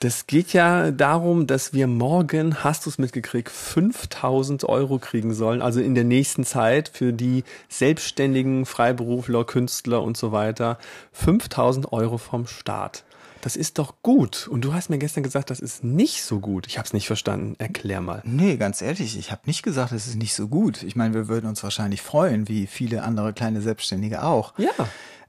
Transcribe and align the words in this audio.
Das 0.00 0.26
geht 0.26 0.52
ja 0.52 0.90
darum, 0.90 1.46
dass 1.46 1.72
wir 1.72 1.86
morgen, 1.86 2.62
hast 2.62 2.84
du 2.84 2.90
es 2.90 2.98
mitgekriegt, 2.98 3.50
5000 3.50 4.64
Euro 4.64 4.98
kriegen 4.98 5.32
sollen, 5.32 5.62
also 5.62 5.80
in 5.80 5.94
der 5.94 6.04
nächsten 6.04 6.44
Zeit 6.44 6.90
für 6.90 7.14
die 7.14 7.44
Selbstständigen, 7.70 8.66
Freiberufler, 8.66 9.44
Künstler 9.44 10.02
und 10.02 10.18
so 10.18 10.32
weiter. 10.32 10.78
5000 11.12 11.92
Euro 11.92 12.18
vom 12.18 12.46
Staat. 12.46 13.04
Das 13.40 13.56
ist 13.56 13.78
doch 13.78 13.94
gut. 14.02 14.48
Und 14.48 14.64
du 14.66 14.74
hast 14.74 14.90
mir 14.90 14.98
gestern 14.98 15.22
gesagt, 15.22 15.50
das 15.50 15.60
ist 15.60 15.82
nicht 15.82 16.24
so 16.24 16.40
gut. 16.40 16.66
Ich 16.66 16.76
habe 16.76 16.86
es 16.86 16.92
nicht 16.92 17.06
verstanden. 17.06 17.54
Erklär 17.58 18.00
mal. 18.00 18.20
Nee, 18.24 18.56
ganz 18.56 18.82
ehrlich, 18.82 19.16
ich 19.16 19.30
habe 19.30 19.42
nicht 19.46 19.62
gesagt, 19.62 19.92
es 19.92 20.06
ist 20.06 20.16
nicht 20.16 20.34
so 20.34 20.48
gut. 20.48 20.82
Ich 20.82 20.96
meine, 20.96 21.14
wir 21.14 21.28
würden 21.28 21.48
uns 21.48 21.62
wahrscheinlich 21.62 22.02
freuen, 22.02 22.48
wie 22.48 22.66
viele 22.66 23.02
andere 23.02 23.32
kleine 23.32 23.62
Selbstständige 23.62 24.24
auch. 24.24 24.52
Ja. 24.58 24.72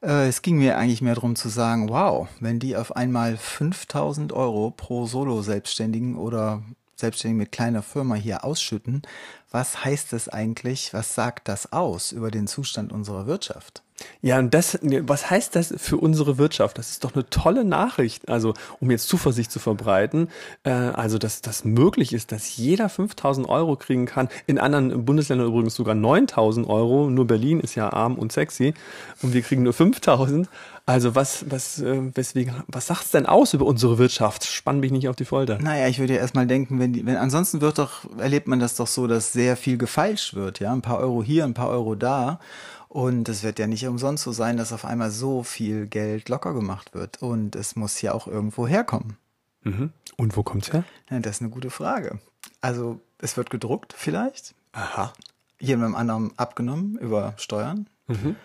Äh, 0.02 0.28
es 0.28 0.42
ging 0.42 0.58
mir 0.58 0.78
eigentlich 0.78 1.02
mehr 1.02 1.16
darum 1.16 1.36
zu 1.36 1.50
sagen, 1.50 1.90
wow, 1.90 2.28
wenn 2.40 2.60
die 2.60 2.76
auf 2.76 2.96
einmal 2.96 3.38
5000 3.38 4.34
Euro 4.34 4.72
pro 4.72 5.06
Solo-Selbstständigen 5.06 6.18
oder 6.18 6.64
Selbstständigen 6.98 7.38
mit 7.38 7.52
kleiner 7.52 7.84
Firma 7.84 8.16
hier 8.16 8.44
ausschütten, 8.44 9.04
was 9.52 9.86
heißt 9.86 10.12
das 10.12 10.28
eigentlich? 10.28 10.94
Was 10.94 11.16
sagt 11.16 11.48
das 11.48 11.72
aus 11.72 12.12
über 12.12 12.32
den 12.32 12.48
Zustand 12.48 12.92
unserer 12.92 13.28
Wirtschaft? 13.28 13.82
Ja, 14.22 14.38
und 14.40 14.54
das, 14.54 14.78
was 14.82 15.30
heißt 15.30 15.56
das 15.56 15.74
für 15.78 15.98
unsere 15.98 16.38
Wirtschaft? 16.38 16.78
Das 16.78 16.92
ist 16.92 17.04
doch 17.04 17.16
eine 17.16 17.28
tolle 17.30 17.64
Nachricht. 17.64 18.30
Also, 18.30 18.54
um 18.80 18.92
jetzt 18.92 19.08
Zuversicht 19.08 19.52
zu 19.52 19.60
verbreiten, 19.60 20.30
äh, 20.64 20.70
also, 20.72 21.18
dass 21.18 21.42
das 21.42 21.66
möglich 21.66 22.14
ist, 22.14 22.32
dass 22.32 22.58
jeder 22.58 22.90
5000 22.90 23.48
Euro 23.48 23.76
kriegen 23.76 24.06
kann. 24.06 24.30
In 24.46 24.60
anderen 24.60 25.06
Bundesländern 25.06 25.48
übrigens 25.48 25.76
sogar 25.76 25.96
9000 25.96 26.68
Euro. 26.68 27.10
Nur 27.10 27.26
Berlin 27.26 27.60
ist 27.60 27.76
ja 27.76 27.92
arm 27.92 28.16
und 28.16 28.32
sexy. 28.32 28.74
Und 29.22 29.34
wir 29.34 29.42
kriegen 29.42 29.64
nur 29.64 29.74
5000. 29.74 30.50
Also, 30.88 31.16
was, 31.16 31.52
was, 31.52 31.80
äh, 31.80 32.16
weswegen, 32.16 32.64
was 32.68 32.88
sagt's 32.88 33.12
denn 33.12 33.26
aus 33.26 33.54
über 33.54 33.66
unsere 33.66 33.98
Wirtschaft? 33.98 34.46
Spann 34.46 34.80
mich 34.80 34.94
nicht 34.94 35.10
auf 35.10 35.18
die 35.18 35.26
Folter. 35.26 35.60
Naja, 35.60 35.90
ich 35.90 36.00
würde 36.00 36.14
ja 36.14 36.22
erstmal 36.22 36.48
denken, 36.48 36.80
wenn 36.80 36.94
die, 36.94 37.06
wenn, 37.06 37.18
ansonsten 37.18 37.60
wird 37.60 37.78
doch, 37.78 38.06
erlebt 38.18 38.48
man 38.48 38.62
das 38.62 38.76
doch 38.76 38.88
so, 38.88 39.06
dass 39.06 39.34
sehr 39.34 39.58
viel 39.58 39.78
gefeilscht 39.78 40.34
wird, 40.34 40.62
ja. 40.62 40.72
Ein 40.72 40.82
paar 40.82 41.00
Euro 41.00 41.22
hier, 41.22 41.44
ein 41.44 41.54
paar 41.54 41.68
Euro 41.68 41.96
da. 41.96 42.40
Und 42.88 43.28
es 43.28 43.44
wird 43.44 43.60
ja 43.60 43.68
nicht 43.68 43.86
umsonst 43.86 44.24
so 44.24 44.32
sein, 44.32 44.56
dass 44.56 44.72
auf 44.72 44.86
einmal 44.86 45.12
so 45.12 45.44
viel 45.44 45.88
Geld 45.88 46.30
locker 46.30 46.54
gemacht 46.54 46.94
wird. 46.94 47.22
Und 47.22 47.58
es 47.58 47.76
muss 47.76 48.02
ja 48.02 48.14
auch 48.14 48.26
irgendwo 48.26 48.66
herkommen. 48.66 49.18
Mhm. 49.64 49.92
Und 50.16 50.38
wo 50.38 50.44
kommt's 50.44 50.72
her? 50.72 50.86
Ja, 51.12 51.20
das 51.20 51.36
ist 51.36 51.42
eine 51.42 51.52
gute 51.52 51.70
Frage. 51.70 52.20
Also, 52.62 53.02
es 53.20 53.36
wird 53.36 53.50
gedruckt 53.50 53.94
vielleicht. 53.94 54.56
Aha. 54.72 55.12
Jemandem 55.60 55.98
anderen 55.98 56.32
abgenommen 56.38 56.98
über 56.98 57.34
Steuern. 57.36 57.90
Mhm. 58.08 58.38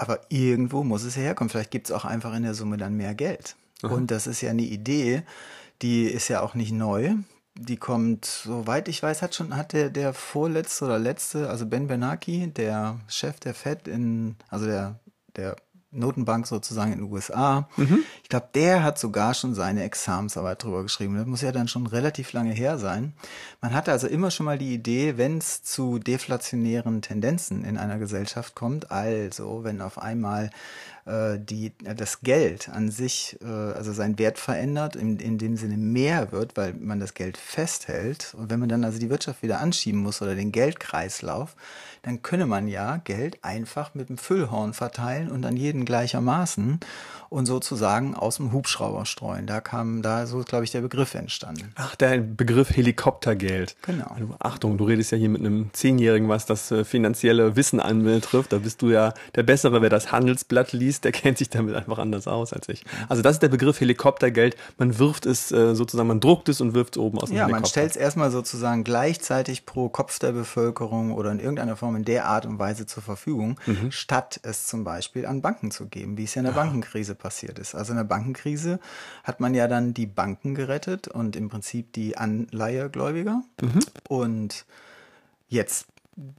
Aber 0.00 0.20
irgendwo 0.30 0.82
muss 0.82 1.04
es 1.04 1.16
herkommen. 1.16 1.50
Vielleicht 1.50 1.70
gibt 1.70 1.88
es 1.88 1.92
auch 1.92 2.04
einfach 2.04 2.34
in 2.34 2.42
der 2.42 2.54
Summe 2.54 2.78
dann 2.78 2.96
mehr 2.96 3.14
Geld. 3.14 3.56
Aha. 3.82 3.92
Und 3.92 4.10
das 4.10 4.26
ist 4.26 4.40
ja 4.40 4.50
eine 4.50 4.62
Idee, 4.62 5.22
die 5.82 6.04
ist 6.04 6.28
ja 6.28 6.40
auch 6.40 6.54
nicht 6.54 6.72
neu 6.72 7.16
die 7.58 7.76
kommt, 7.76 8.24
soweit 8.24 8.88
ich 8.88 9.02
weiß, 9.02 9.22
hat 9.22 9.34
schon, 9.34 9.56
hat 9.56 9.72
der, 9.72 9.90
der 9.90 10.14
vorletzte 10.14 10.84
oder 10.86 10.98
letzte, 10.98 11.50
also 11.50 11.66
Ben 11.66 11.88
Bernanke, 11.88 12.48
der 12.48 12.98
Chef 13.08 13.38
der 13.40 13.54
Fed 13.54 13.86
in, 13.86 14.36
also 14.48 14.66
der, 14.66 14.98
der 15.36 15.56
Notenbank 15.92 16.46
sozusagen 16.46 16.92
in 16.92 16.98
den 16.98 17.12
USA. 17.12 17.68
Mhm. 17.76 18.04
Ich 18.22 18.28
glaube, 18.28 18.48
der 18.54 18.84
hat 18.84 18.98
sogar 18.98 19.34
schon 19.34 19.54
seine 19.54 19.82
Examensarbeit 19.82 20.62
drüber 20.62 20.82
geschrieben. 20.82 21.16
Das 21.16 21.26
muss 21.26 21.42
ja 21.42 21.52
dann 21.52 21.68
schon 21.68 21.86
relativ 21.86 22.32
lange 22.32 22.52
her 22.52 22.78
sein. 22.78 23.12
Man 23.60 23.74
hatte 23.74 23.90
also 23.90 24.06
immer 24.06 24.30
schon 24.30 24.46
mal 24.46 24.58
die 24.58 24.72
Idee, 24.72 25.16
wenn 25.16 25.38
es 25.38 25.62
zu 25.62 25.98
deflationären 25.98 27.02
Tendenzen 27.02 27.64
in 27.64 27.76
einer 27.76 27.98
Gesellschaft 27.98 28.54
kommt, 28.54 28.90
also 28.90 29.64
wenn 29.64 29.80
auf 29.80 29.98
einmal 29.98 30.50
äh, 31.06 31.38
die, 31.38 31.72
das 31.78 32.20
Geld 32.22 32.68
an 32.68 32.90
sich, 32.90 33.38
äh, 33.42 33.46
also 33.46 33.92
seinen 33.92 34.18
Wert 34.18 34.38
verändert, 34.38 34.96
in, 34.96 35.18
in 35.18 35.38
dem 35.38 35.56
Sinne 35.56 35.76
mehr 35.76 36.32
wird, 36.32 36.56
weil 36.56 36.74
man 36.74 37.00
das 37.00 37.14
Geld 37.14 37.36
festhält. 37.36 38.34
Und 38.36 38.50
wenn 38.50 38.60
man 38.60 38.68
dann 38.68 38.84
also 38.84 38.98
die 38.98 39.10
Wirtschaft 39.10 39.42
wieder 39.42 39.60
anschieben 39.60 40.00
muss 40.00 40.22
oder 40.22 40.34
den 40.34 40.52
Geldkreislauf, 40.52 41.56
dann 42.02 42.22
könne 42.22 42.46
man 42.46 42.68
ja 42.68 42.96
Geld 42.98 43.38
einfach 43.42 43.94
mit 43.94 44.08
dem 44.08 44.18
Füllhorn 44.18 44.72
verteilen 44.72 45.30
und 45.30 45.44
an 45.44 45.56
jeden 45.56 45.84
gleichermaßen 45.84 46.80
und 47.30 47.46
sozusagen 47.46 48.14
aus 48.14 48.36
dem 48.36 48.52
Hubschrauber 48.52 49.06
streuen. 49.06 49.46
Da 49.46 49.60
kam, 49.60 50.02
da 50.02 50.26
so, 50.26 50.40
glaube 50.40 50.64
ich, 50.64 50.72
der 50.72 50.80
Begriff 50.80 51.14
entstanden. 51.14 51.72
Ach, 51.76 51.94
der 51.94 52.18
Begriff 52.18 52.70
Helikoptergeld. 52.70 53.76
Genau. 53.82 54.06
Also, 54.06 54.34
Achtung, 54.40 54.78
du 54.78 54.84
redest 54.84 55.12
ja 55.12 55.18
hier 55.18 55.28
mit 55.28 55.40
einem 55.40 55.70
Zehnjährigen, 55.72 56.28
was 56.28 56.44
das 56.46 56.70
äh, 56.72 56.84
finanzielle 56.84 57.54
Wissen 57.54 57.80
anbetrifft. 57.80 58.52
Da 58.52 58.58
bist 58.58 58.82
du 58.82 58.90
ja 58.90 59.14
der 59.36 59.44
Bessere, 59.44 59.80
wer 59.80 59.90
das 59.90 60.10
Handelsblatt 60.10 60.72
liest, 60.72 60.89
der 60.98 61.12
kennt 61.12 61.38
sich 61.38 61.50
damit 61.50 61.74
einfach 61.76 61.98
anders 61.98 62.26
aus 62.26 62.52
als 62.52 62.68
ich. 62.68 62.84
Also 63.08 63.22
das 63.22 63.36
ist 63.36 63.42
der 63.42 63.48
Begriff 63.48 63.78
Helikoptergeld. 63.80 64.56
Man 64.78 64.98
wirft 64.98 65.26
es 65.26 65.52
äh, 65.52 65.74
sozusagen, 65.74 66.08
man 66.08 66.18
druckt 66.20 66.48
es 66.48 66.60
und 66.60 66.74
wirft 66.74 66.96
es 66.96 67.00
oben 67.02 67.18
aus 67.18 67.28
dem 67.28 67.36
Ja, 67.36 67.42
Helikopter. 67.44 67.60
man 67.60 67.68
stellt 67.68 67.90
es 67.90 67.96
erstmal 67.96 68.30
sozusagen 68.30 68.82
gleichzeitig 68.82 69.66
pro 69.66 69.88
Kopf 69.90 70.18
der 70.18 70.32
Bevölkerung 70.32 71.12
oder 71.12 71.30
in 71.30 71.38
irgendeiner 71.38 71.76
Form 71.76 71.94
in 71.96 72.04
der 72.04 72.24
Art 72.26 72.46
und 72.46 72.58
Weise 72.58 72.86
zur 72.86 73.02
Verfügung, 73.02 73.60
Mhm. 73.66 73.92
statt 73.92 74.40
es 74.42 74.66
zum 74.66 74.82
Beispiel 74.82 75.26
an 75.26 75.42
Banken 75.42 75.70
zu 75.70 75.86
geben, 75.86 76.16
wie 76.16 76.24
es 76.24 76.34
ja 76.34 76.40
in 76.40 76.46
der 76.46 76.52
Bankenkrise 76.52 77.14
passiert 77.14 77.58
ist. 77.58 77.74
Also 77.74 77.92
in 77.92 77.98
der 77.98 78.04
Bankenkrise 78.04 78.80
hat 79.22 79.38
man 79.40 79.54
ja 79.54 79.68
dann 79.68 79.92
die 79.92 80.06
Banken 80.06 80.54
gerettet 80.54 81.06
und 81.08 81.36
im 81.36 81.48
Prinzip 81.50 81.92
die 81.92 82.16
Anleihegläubiger. 82.16 83.42
Mhm. 83.60 83.80
Und 84.08 84.64
jetzt 85.48 85.86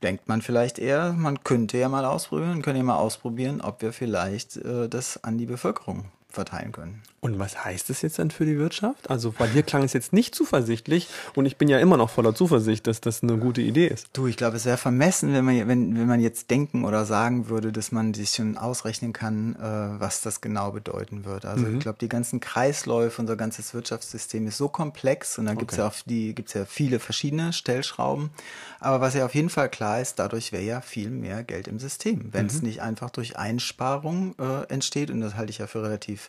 denkt 0.04 0.28
man 0.28 0.42
vielleicht 0.42 0.80
eher, 0.80 1.14
man 1.14 1.44
könnte 1.44 1.78
ja 1.78 1.90
mal 1.90 2.06
ausprobieren, 2.06 2.62
können 2.62 2.78
ja 2.78 2.84
mal 2.84 2.98
ausprobieren, 2.98 3.62
ob 3.62 3.82
wir 3.82 3.94
vielleicht 3.94 4.58
äh, 4.58 4.88
das 4.88 5.24
an 5.24 5.38
die 5.38 5.46
Bevölkerung 5.46 6.06
verteilen 6.32 6.72
können. 6.72 7.02
Und 7.20 7.38
was 7.38 7.64
heißt 7.64 7.90
das 7.92 8.02
jetzt 8.02 8.18
dann 8.18 8.32
für 8.32 8.46
die 8.46 8.58
Wirtschaft? 8.58 9.10
Also 9.12 9.32
bei 9.38 9.46
dir 9.46 9.62
klang 9.62 9.84
es 9.84 9.94
jetzt 9.94 10.12
nicht 10.12 10.34
zuversichtlich 10.34 11.08
und 11.36 11.46
ich 11.46 11.58
bin 11.58 11.68
ja 11.70 11.78
immer 11.78 11.96
noch 11.96 12.10
voller 12.10 12.34
Zuversicht, 12.34 12.88
dass 12.88 13.00
das 13.00 13.22
eine 13.22 13.38
gute 13.38 13.62
Idee 13.62 13.86
ist. 13.88 14.08
Du, 14.14 14.26
ich 14.26 14.38
glaube, 14.38 14.58
es 14.58 14.66
wäre 14.66 14.78
vermessen, 14.78 15.32
wenn 15.34 15.46
man, 15.46 15.68
wenn, 15.68 15.96
wenn 16.00 16.08
man 16.08 16.20
jetzt 16.20 16.50
denken 16.50 16.84
oder 16.84 17.06
sagen 17.06 17.48
würde, 17.48 17.72
dass 17.72 17.92
man 17.92 18.16
sich 18.16 18.32
schon 18.32 18.58
ausrechnen 18.58 19.14
kann, 19.14 19.56
äh, 19.56 20.00
was 20.00 20.22
das 20.22 20.42
genau 20.42 20.72
bedeuten 20.72 21.24
wird. 21.26 21.46
Also 21.46 21.66
Mhm. 21.68 21.76
ich 21.76 21.80
glaube, 21.82 22.00
die 22.02 22.10
ganzen 22.10 22.40
Kreisläufe, 22.40 23.22
unser 23.22 23.36
ganzes 23.36 23.74
Wirtschaftssystem 23.76 24.48
ist 24.48 24.58
so 24.58 24.68
komplex 24.70 25.38
und 25.38 25.46
da 25.46 25.54
ja 25.54 25.86
auf 25.88 26.02
die, 26.08 26.34
gibt's 26.34 26.54
ja 26.54 26.66
viele 26.66 27.00
verschiedene 27.00 27.54
Stellschrauben. 27.54 28.32
Aber 28.80 29.00
was 29.00 29.14
ja 29.14 29.26
auf 29.26 29.36
jeden 29.36 29.50
Fall 29.50 29.70
klar 29.70 30.02
ist, 30.02 30.18
dadurch 30.18 30.52
wäre 30.52 30.64
ja 30.64 30.82
viel 30.82 31.12
mehr 31.12 31.44
Geld 31.44 31.68
im 31.68 31.78
System, 31.78 32.30
wenn 32.32 32.46
Mhm. 32.46 32.50
es 32.50 32.62
nicht 32.64 32.82
einfach 32.82 33.12
durch 33.12 33.38
Einsparung 33.38 34.34
äh, 34.40 34.64
entsteht. 34.74 35.12
Und 35.12 35.22
das 35.22 35.36
halte 35.36 35.52
ich 35.52 35.60
ja 35.60 35.68
für 35.68 35.84
relativ 35.84 36.21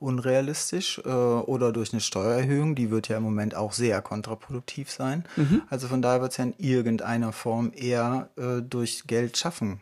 unrealistisch 0.00 1.00
äh, 1.04 1.08
oder 1.08 1.72
durch 1.72 1.92
eine 1.92 2.00
Steuererhöhung, 2.00 2.74
die 2.74 2.90
wird 2.90 3.08
ja 3.08 3.16
im 3.16 3.22
Moment 3.22 3.54
auch 3.54 3.72
sehr 3.72 4.00
kontraproduktiv 4.02 4.90
sein. 4.90 5.24
Mhm. 5.36 5.62
Also 5.70 5.88
von 5.88 6.02
daher 6.02 6.20
wird 6.20 6.32
es 6.32 6.36
ja 6.36 6.44
in 6.44 6.54
irgendeiner 6.58 7.32
Form 7.32 7.72
eher 7.74 8.30
äh, 8.36 8.62
durch 8.62 9.04
Geld 9.06 9.36
schaffen 9.36 9.80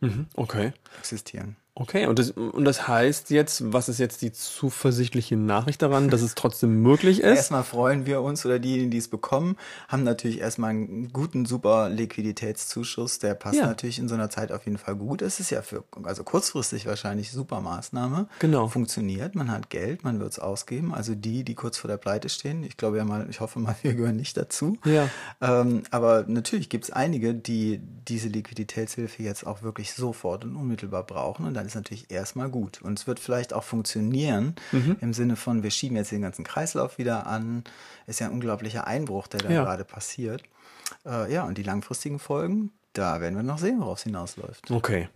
Mhm. 0.00 0.26
Okay. 0.36 0.72
existieren. 0.98 1.56
Okay, 1.78 2.06
und 2.06 2.18
das, 2.18 2.30
und 2.30 2.64
das 2.64 2.88
heißt 2.88 3.28
jetzt, 3.28 3.70
was 3.70 3.90
ist 3.90 3.98
jetzt 3.98 4.22
die 4.22 4.32
zuversichtliche 4.32 5.36
Nachricht 5.36 5.82
daran, 5.82 6.08
dass 6.08 6.22
es 6.22 6.34
trotzdem 6.34 6.80
möglich 6.80 7.20
ist? 7.20 7.36
Erstmal 7.36 7.64
freuen 7.64 8.06
wir 8.06 8.22
uns 8.22 8.46
oder 8.46 8.58
diejenigen, 8.58 8.90
die 8.90 8.96
es 8.96 9.08
bekommen, 9.08 9.58
haben 9.86 10.02
natürlich 10.02 10.40
erstmal 10.40 10.70
einen 10.70 11.12
guten, 11.12 11.44
super 11.44 11.90
Liquiditätszuschuss. 11.90 13.18
Der 13.18 13.34
passt 13.34 13.58
Ja. 13.58 13.66
natürlich 13.66 13.98
in 13.98 14.08
so 14.08 14.14
einer 14.14 14.30
Zeit 14.30 14.52
auf 14.52 14.64
jeden 14.64 14.78
Fall 14.78 14.96
gut. 14.96 15.20
Es 15.20 15.38
ist 15.38 15.50
ja 15.50 15.60
für, 15.60 15.84
also 16.04 16.24
kurzfristig 16.24 16.86
wahrscheinlich 16.86 17.30
super 17.30 17.60
Maßnahme. 17.60 18.26
Genau. 18.38 18.68
Funktioniert, 18.68 19.34
man 19.34 19.50
hat 19.50 19.68
Geld, 19.68 20.02
man 20.02 20.18
wird 20.18 20.32
es 20.32 20.38
ausgeben. 20.38 20.94
Also 20.94 21.14
die, 21.14 21.44
die 21.44 21.54
kurz 21.54 21.76
vor 21.76 21.88
der 21.88 21.98
Pleite 21.98 22.30
stehen, 22.30 22.64
ich 22.64 22.78
glaube 22.78 22.96
ja 22.96 23.04
mal, 23.04 23.26
ich 23.28 23.40
hoffe 23.40 23.58
mal, 23.58 23.76
wir 23.82 23.92
gehören 23.92 24.16
nicht 24.16 24.38
dazu. 24.38 24.78
Ja. 24.86 25.10
Ähm, 25.42 25.82
aber 25.90 26.24
natürlich 26.26 26.70
gibt 26.70 26.84
es 26.84 26.90
einige, 26.90 27.34
die 27.34 27.82
diese 28.08 28.28
Liquiditätshilfe 28.28 29.22
jetzt 29.22 29.46
auch 29.46 29.62
wirklich 29.62 29.92
sofort 29.92 30.44
und 30.46 30.56
unmittelbar 30.56 31.02
brauchen. 31.04 31.44
Und 31.44 31.52
dann 31.52 31.65
ist 31.66 31.74
natürlich 31.74 32.10
erstmal 32.10 32.48
gut. 32.48 32.80
Und 32.82 32.98
es 32.98 33.06
wird 33.06 33.20
vielleicht 33.20 33.52
auch 33.52 33.64
funktionieren 33.64 34.54
Mhm. 34.72 34.96
im 35.00 35.12
Sinne 35.12 35.36
von, 35.36 35.62
wir 35.62 35.70
schieben 35.70 35.96
jetzt 35.96 36.12
den 36.12 36.22
ganzen 36.22 36.44
Kreislauf 36.44 36.98
wieder 36.98 37.26
an. 37.26 37.64
Ist 38.06 38.20
ja 38.20 38.26
ein 38.28 38.32
unglaublicher 38.32 38.86
Einbruch, 38.86 39.26
der 39.26 39.40
da 39.40 39.50
Ja. 39.50 39.62
gerade 39.64 39.84
passiert. 39.84 40.42
Äh, 41.04 41.32
ja, 41.32 41.44
und 41.44 41.58
die 41.58 41.62
langfristigen 41.62 42.18
Folgen, 42.18 42.70
da 42.98 43.20
werden 43.20 43.36
wir 43.36 43.42
noch 43.42 43.58
sehen, 43.58 43.80
worauf 43.80 43.98
es 43.98 44.04
hinausläuft. 44.04 44.70
Okay. 44.70 45.08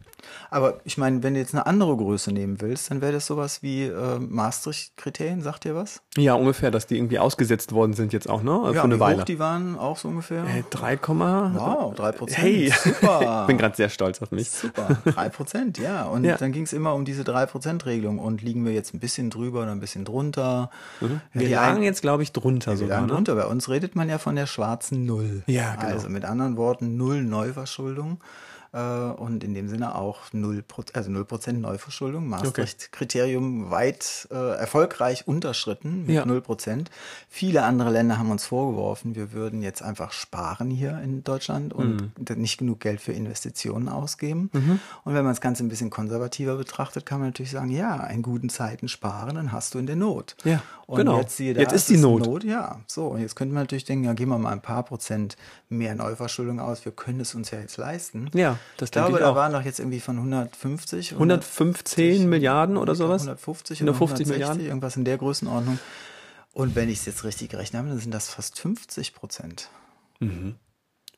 Aber 0.50 0.80
ich 0.84 0.98
meine, 0.98 1.22
wenn 1.22 1.32
du 1.32 1.40
jetzt 1.40 1.54
eine 1.54 1.64
andere 1.64 1.96
Größe 1.96 2.30
nehmen 2.30 2.60
willst, 2.60 2.90
dann 2.90 3.00
wäre 3.00 3.12
das 3.12 3.24
sowas 3.26 3.62
wie 3.62 3.84
äh, 3.84 4.18
Maastricht-Kriterien, 4.18 5.40
sagt 5.40 5.64
dir 5.64 5.74
was? 5.74 6.02
Ja, 6.16 6.34
ungefähr, 6.34 6.70
dass 6.70 6.86
die 6.86 6.96
irgendwie 6.96 7.18
ausgesetzt 7.18 7.72
worden 7.72 7.94
sind 7.94 8.12
jetzt 8.12 8.28
auch, 8.28 8.42
ne? 8.42 8.50
Ja, 8.66 8.72
Für 8.72 8.82
eine 8.82 8.96
wie 8.96 9.00
Weile. 9.00 9.20
hoch 9.20 9.24
die 9.24 9.38
waren 9.38 9.78
auch 9.78 9.96
so 9.96 10.08
ungefähr? 10.08 10.44
Äh, 10.44 10.62
3, 10.70 10.98
wow, 11.08 11.94
drei 11.94 12.12
Prozent. 12.12 12.38
Hey, 12.42 12.70
super. 12.70 13.40
ich 13.42 13.46
bin 13.46 13.56
gerade 13.56 13.76
sehr 13.76 13.88
stolz 13.88 14.20
auf 14.20 14.30
mich. 14.30 14.50
Super, 14.50 14.98
drei 15.06 15.30
Prozent, 15.30 15.78
ja. 15.78 16.04
Und 16.04 16.24
Ja. 16.24 16.36
dann 16.36 16.52
ging 16.52 16.64
es 16.64 16.74
immer 16.74 16.94
um 16.94 17.04
diese 17.06 17.24
drei 17.24 17.46
Prozent 17.46 17.86
Regelung. 17.86 18.18
Und 18.18 18.42
liegen 18.42 18.64
wir 18.66 18.72
jetzt 18.72 18.92
ein 18.92 19.00
bisschen 19.00 19.30
drüber 19.30 19.62
oder 19.62 19.72
ein 19.72 19.80
bisschen 19.80 20.04
drunter? 20.04 20.70
Ja, 21.00 21.08
Wir 21.32 21.46
die 21.48 21.54
lagen 21.54 21.82
jetzt, 21.82 22.02
glaube 22.02 22.22
ich, 22.22 22.32
drunter 22.32 22.72
wir 22.72 22.76
sogar, 22.76 22.96
lagen 22.98 23.06
ne? 23.06 23.14
drunter. 23.14 23.34
Bei 23.36 23.46
uns 23.46 23.68
redet 23.70 23.96
man 23.96 24.08
ja 24.10 24.18
von 24.18 24.36
der 24.36 24.46
schwarzen 24.46 25.06
Null. 25.06 25.44
Ja, 25.46 25.76
genau. 25.76 25.94
Also 25.94 26.10
mit 26.10 26.26
anderen 26.26 26.58
Worten, 26.58 26.98
Null 26.98 27.22
Neuverschuldung. 27.22 27.69
Äh, 27.78 28.18
Und 28.72 29.42
in 29.42 29.52
dem 29.52 29.68
Sinne 29.68 29.96
auch 29.96 30.30
0%, 30.32 30.62
also 30.94 31.10
0% 31.10 31.52
Neuverschuldung. 31.54 32.28
Maastricht-Kriterium 32.28 33.70
weit 33.70 34.28
äh, 34.30 34.34
erfolgreich 34.58 35.26
unterschritten 35.26 36.06
mit 36.06 36.14
Ja. 36.14 36.22
0%. 36.24 36.86
Viele 37.28 37.62
andere 37.64 37.90
Länder 37.90 38.18
haben 38.18 38.30
uns 38.30 38.46
vorgeworfen, 38.46 39.14
wir 39.14 39.32
würden 39.32 39.62
jetzt 39.62 39.82
einfach 39.82 40.12
sparen 40.12 40.70
hier 40.70 41.00
in 41.02 41.24
Deutschland 41.24 41.72
und 41.72 42.12
Mhm. 42.28 42.40
nicht 42.40 42.58
genug 42.58 42.80
Geld 42.80 43.00
für 43.00 43.12
Investitionen 43.12 43.88
ausgeben. 43.88 44.50
Und 44.52 45.14
wenn 45.14 45.24
man 45.24 45.32
das 45.32 45.40
Ganze 45.40 45.64
ein 45.64 45.68
bisschen 45.68 45.90
konservativer 45.90 46.56
betrachtet, 46.56 47.04
kann 47.06 47.18
man 47.20 47.28
natürlich 47.30 47.50
sagen, 47.50 47.70
ja, 47.70 48.06
in 48.06 48.22
guten 48.22 48.48
Zeiten 48.50 48.88
sparen, 48.88 49.34
dann 49.34 49.52
hast 49.52 49.74
du 49.74 49.78
in 49.78 49.86
der 49.86 49.96
Not. 49.96 50.36
Ja, 50.44 50.62
und 50.86 50.98
genau. 50.98 51.18
jetzt, 51.18 51.38
da, 51.40 51.44
Jetzt 51.44 51.72
ist 51.72 51.88
die 51.88 51.96
Not. 51.96 52.24
Not. 52.26 52.44
Ja, 52.44 52.80
so. 52.86 53.08
Und 53.08 53.20
jetzt 53.20 53.34
könnte 53.36 53.54
man 53.54 53.64
natürlich 53.64 53.84
denken, 53.84 54.04
ja, 54.04 54.12
geben 54.12 54.30
wir 54.30 54.38
mal 54.38 54.52
ein 54.52 54.62
paar 54.62 54.84
Prozent 54.84 55.36
mehr 55.68 55.94
Neuverschuldung 55.94 56.60
aus. 56.60 56.84
Wir 56.84 56.92
können 56.92 57.20
es 57.20 57.34
uns 57.34 57.50
ja 57.50 57.58
jetzt 57.58 57.76
leisten. 57.76 58.30
Ja, 58.34 58.58
das 58.76 58.88
ich 58.88 58.92
glaube, 58.92 59.12
ich 59.12 59.18
da 59.18 59.34
waren 59.34 59.52
doch 59.52 59.62
jetzt 59.62 59.78
irgendwie 59.78 60.00
von 60.00 60.16
150. 60.16 61.12
115 61.12 62.28
Milliarden 62.28 62.76
oder 62.76 62.94
sowas? 62.94 63.22
150 63.22 63.80
150 63.82 63.82
oder 63.82 63.92
160, 63.92 64.26
Milliarden? 64.32 64.66
irgendwas 64.66 64.96
in 64.96 65.04
der 65.04 65.18
Größenordnung. 65.18 65.78
Und 66.52 66.74
wenn 66.74 66.88
ich 66.88 66.98
es 67.00 67.06
jetzt 67.06 67.24
richtig 67.24 67.50
gerechnet 67.50 67.78
habe, 67.80 67.88
dann 67.90 67.98
sind 68.00 68.12
das 68.12 68.28
fast 68.30 68.58
50 68.58 69.14
Prozent 69.14 69.68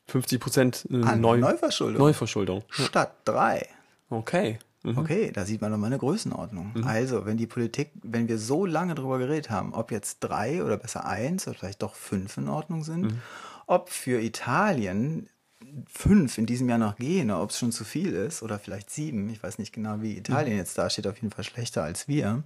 50 0.07 0.39
Prozent 0.39 0.87
äh, 0.89 1.15
Neu 1.15 1.37
Neuverschuldung. 1.37 1.97
Neuverschuldung. 2.01 2.63
Statt 2.69 3.15
drei. 3.25 3.67
Okay. 4.09 4.59
Mhm. 4.83 4.97
Okay, 4.97 5.31
da 5.31 5.45
sieht 5.45 5.61
man 5.61 5.71
nochmal 5.71 5.87
eine 5.87 5.97
Größenordnung. 5.97 6.83
Also, 6.85 7.25
wenn 7.25 7.37
die 7.37 7.47
Politik, 7.47 7.91
wenn 8.03 8.27
wir 8.27 8.37
so 8.37 8.65
lange 8.65 8.95
drüber 8.95 9.17
geredet 9.17 9.49
haben, 9.49 9.73
ob 9.73 9.91
jetzt 9.91 10.19
drei 10.19 10.61
oder 10.63 10.75
besser 10.77 11.05
eins 11.05 11.47
oder 11.47 11.57
vielleicht 11.57 11.81
doch 11.81 11.95
fünf 11.95 12.35
in 12.37 12.49
Ordnung 12.49 12.83
sind, 12.83 13.03
Mhm. 13.03 13.19
ob 13.65 13.89
für 13.89 14.21
Italien 14.21 15.29
fünf 15.91 16.37
in 16.37 16.45
diesem 16.45 16.69
Jahr 16.69 16.77
noch 16.77 16.95
gehen, 16.95 17.31
ob 17.31 17.49
es 17.49 17.59
schon 17.59 17.71
zu 17.71 17.83
viel 17.83 18.13
ist, 18.13 18.43
oder 18.43 18.59
vielleicht 18.59 18.89
sieben, 18.89 19.29
ich 19.29 19.41
weiß 19.41 19.57
nicht 19.57 19.73
genau, 19.73 20.01
wie 20.01 20.17
Italien 20.17 20.57
jetzt 20.57 20.77
da 20.77 20.89
steht, 20.89 21.07
auf 21.07 21.15
jeden 21.15 21.31
Fall 21.31 21.43
schlechter 21.43 21.83
als 21.83 22.07
wir. 22.07 22.43